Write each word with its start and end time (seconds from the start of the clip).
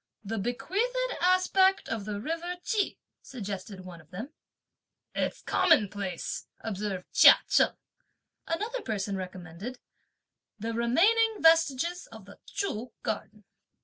"The 0.23 0.39
bequeathed 0.39 1.13
aspect 1.21 1.87
of 1.87 2.05
the 2.05 2.19
river 2.19 2.55
Ch'i!" 2.63 2.97
suggested 3.21 3.81
one 3.85 4.01
of 4.01 4.09
them. 4.09 4.33
"It's 5.13 5.43
commonplace," 5.43 6.47
observed 6.59 7.05
Chia 7.13 7.37
Cheng. 7.47 7.77
Another 8.47 8.81
person 8.81 9.15
recommended 9.15 9.77
"the 10.57 10.73
remaining 10.73 11.35
vestiges 11.39 12.07
of 12.07 12.25
the 12.25 12.39
Chü 12.51 12.89
Garden." 13.03 13.43